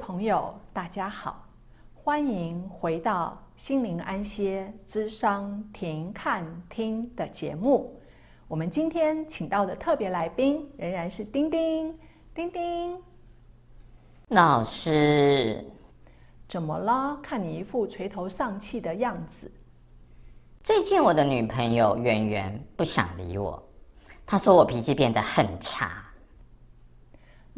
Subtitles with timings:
[0.00, 1.46] 朋友，大家好，
[1.94, 8.00] 欢迎回到心灵安歇之商停看听的节目。
[8.48, 11.96] 我们今天请到的特别来宾仍然是丁丁。
[12.34, 12.98] 丁丁，
[14.28, 15.62] 老师，
[16.48, 17.18] 怎么了？
[17.22, 19.52] 看你一副垂头丧气的样子。
[20.64, 23.62] 最近我的女朋友圆圆不想理我，
[24.24, 26.02] 她说我脾气变得很差。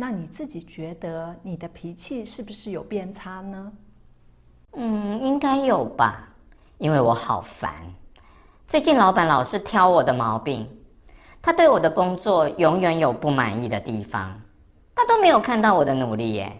[0.03, 3.73] 那你自己觉得你的脾气是不是有变差呢？
[4.73, 6.29] 嗯，应该有吧，
[6.79, 7.73] 因为我好烦。
[8.67, 10.69] 最近老板老是挑我的毛病，
[11.41, 14.43] 他对我的工作永远有不满意的地方，
[14.97, 16.53] 他都没有看到我的努力耶。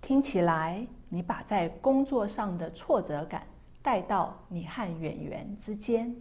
[0.00, 3.46] 听起来你把在工作上的挫折感
[3.82, 6.16] 带到你和演员之间。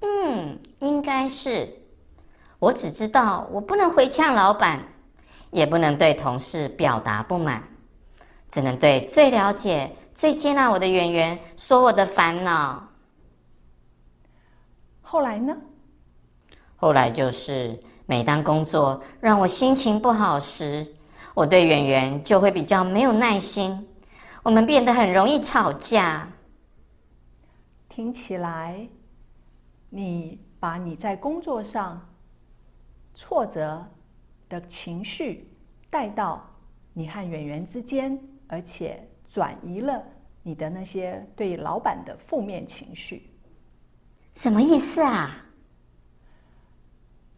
[0.00, 1.72] 嗯，应该是。
[2.64, 4.80] 我只知道，我不能回呛老板，
[5.50, 7.62] 也不能对同事表达不满，
[8.48, 12.82] 只能对最了解、最接纳我的演员说我的烦恼。
[15.02, 15.54] 后来呢？
[16.76, 20.90] 后来就是，每当工作让我心情不好时，
[21.34, 23.86] 我对演员就会比较没有耐心，
[24.42, 26.26] 我们变得很容易吵架。
[27.90, 28.88] 听起来，
[29.90, 32.00] 你把你在工作上
[33.14, 33.86] 挫折
[34.48, 35.48] 的情绪
[35.88, 36.44] 带到
[36.92, 40.02] 你和演员之间，而且转移了
[40.42, 43.30] 你的那些对老板的负面情绪。
[44.34, 45.46] 什么意思啊？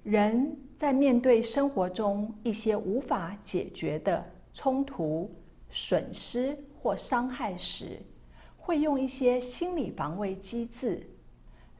[0.02, 5.30] 人在面对生活中一些无法解决的冲突、
[5.68, 8.00] 损失或伤害时，
[8.56, 11.06] 会用一些心理防卫机制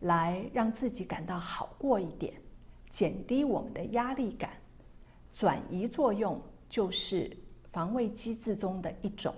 [0.01, 2.35] 来让自己感到好过一点。
[2.97, 4.49] 减低我们的压力感，
[5.35, 7.31] 转移作用就是
[7.71, 9.35] 防卫机制中的一种。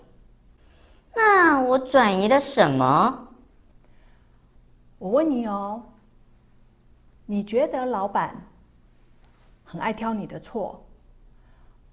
[1.12, 3.26] 那我转移了什么？
[4.96, 5.82] 我问你哦，
[7.26, 8.41] 你觉得老板
[9.64, 10.86] 很爱挑你的错，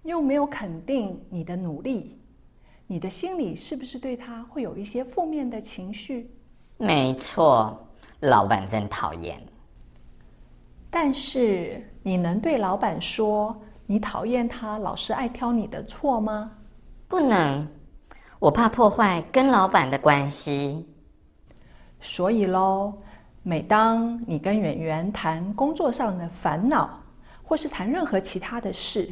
[0.03, 2.21] 又没有肯定你的努力，
[2.85, 6.29] 你的心里是不是对他会有一些负面的情绪？
[6.77, 7.75] 没错，
[8.19, 9.43] 老板真讨厌。
[10.97, 13.53] 但是你能对老板说
[13.85, 16.49] 你讨厌他老是爱挑你的错吗？
[17.09, 17.67] 不能，
[18.39, 20.87] 我怕破坏跟老板的关系。
[21.99, 22.93] 所以喽，
[23.43, 26.97] 每当你跟圆圆谈工作上的烦恼，
[27.43, 29.09] 或是谈任何其他的事，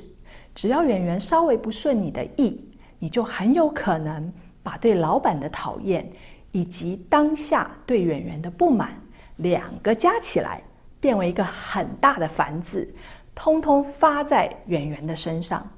[0.56, 2.58] 只要圆圆稍微不顺你的意，
[2.98, 4.32] 你就很有可能
[4.64, 6.10] 把对老板的讨厌
[6.54, 8.98] 以及当下对圆圆的不满
[9.36, 10.64] 两个加起来。
[11.04, 12.88] 变为一个很大的烦字，
[13.36, 15.70] 通通发在圆圆的身上。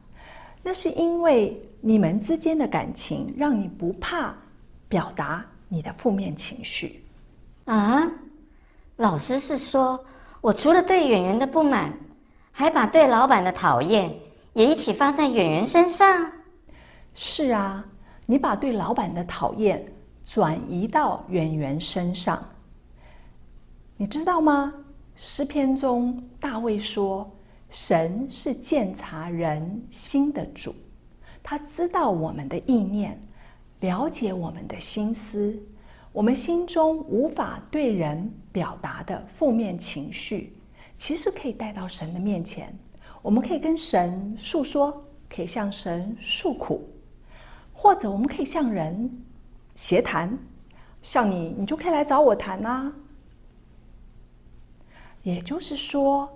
[0.62, 4.36] 那是因为你们之间的感情让你不怕
[4.88, 7.04] 表达你的负面情绪
[7.66, 8.08] 啊。
[8.98, 10.00] 老师是说，
[10.42, 11.92] 我除了对圆圆的不满，
[12.52, 14.16] 还把对老板的讨厌
[14.54, 16.32] 也一起发在圆圆身上。
[17.16, 17.84] 是啊，
[18.28, 19.84] 你把对老板的讨厌
[20.24, 22.40] 转移到圆圆身上，
[23.98, 24.72] 你知道吗？
[25.18, 27.30] 诗篇中，大卫说
[27.72, 30.76] ：“神是鉴察人心的主，
[31.42, 33.18] 他知道我们的意念，
[33.80, 35.58] 了解我们的心思。
[36.12, 40.54] 我们心中无法对人表达的负面情绪，
[40.98, 42.78] 其实可以带到神的面前。
[43.22, 46.90] 我们可以跟神诉说，可以向神诉苦，
[47.72, 49.10] 或者我们可以向人
[49.76, 50.38] 协谈。
[51.02, 52.94] 像你，你就可以来找我谈啊。”
[55.26, 56.30] 也就是说，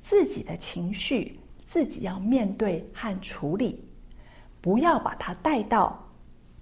[0.00, 3.84] 自己的情绪自己要面对和处理，
[4.62, 6.02] 不要把它带到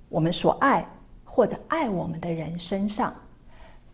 [0.09, 0.84] 我们所爱
[1.22, 3.15] 或者爱我们的人身上，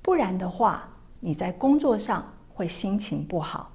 [0.00, 0.88] 不然的话，
[1.20, 2.24] 你在工作上
[2.54, 3.70] 会心情不好。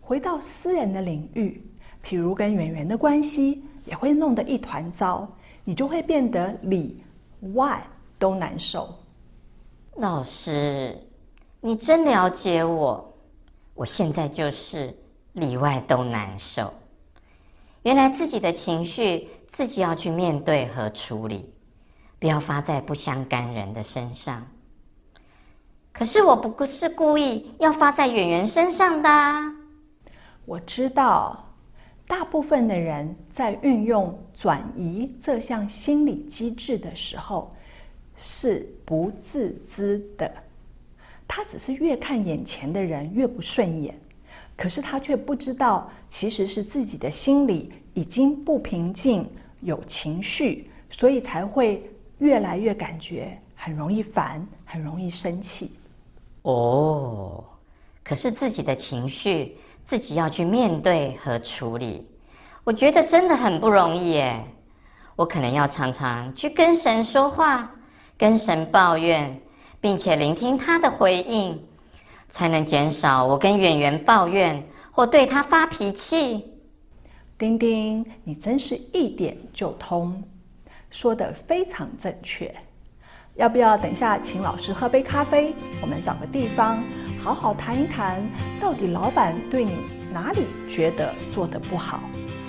[0.00, 1.60] 回到私人的领域，
[2.04, 5.28] 譬如跟圆圆的关系，也会弄得一团糟，
[5.64, 7.02] 你就会变得里
[7.54, 7.84] 外
[8.20, 8.94] 都难受。
[9.96, 10.96] 老师，
[11.60, 13.12] 你真了解我。
[13.76, 14.92] 我现在就是
[15.34, 16.72] 里外都难受。
[17.82, 21.48] 原来自己的情绪自己要去面对和处理，
[22.18, 24.44] 不要发在不相干人的身上。
[25.92, 29.08] 可是我不是故意要发在圆圆身上的。
[30.46, 31.54] 我知道，
[32.06, 37.54] 大部分的人在运用转移这项心理机制的时候
[38.16, 40.32] 是不自知的。
[41.28, 43.94] 他只是越看眼前的人越不顺眼，
[44.56, 49.28] 可是他却不知道，其实是自己的心里已经不平静，
[49.60, 51.82] 有情绪，所以才会
[52.18, 55.72] 越来越感觉很容易烦，很容易生气。
[56.42, 57.44] 哦，
[58.04, 62.06] 可是自己的情绪自己要去面对和处理，
[62.62, 64.42] 我觉得真的很不容易耶。
[65.16, 67.70] 我可能要常常去跟神说话，
[68.16, 69.34] 跟神抱怨，
[69.86, 71.56] 并且聆听他的回应，
[72.28, 74.60] 才能减少我跟演员抱怨
[74.90, 76.44] 或对他发脾气。
[77.38, 80.20] 丁丁，你真是一点就通，
[80.90, 82.52] 说的非常正确。
[83.36, 85.54] 要不要等一下请老师喝杯咖啡？
[85.80, 86.82] 我们找个地方
[87.22, 88.28] 好好谈一谈，
[88.60, 89.76] 到底老板对你
[90.12, 92.00] 哪里觉得做得不好？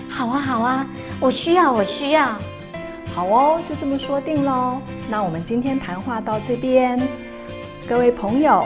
[0.09, 0.87] 好啊，好啊，
[1.19, 2.35] 我需要，我需要。
[3.17, 4.79] 好哦，就这么说定喽。
[5.09, 7.01] 那我们今天谈话到这边，
[7.89, 8.63] 各位朋友，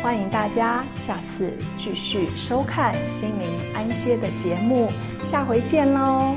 [0.00, 4.92] 欢迎大家下次继续收看心灵安歇的节目，
[5.24, 6.36] 下回见喽。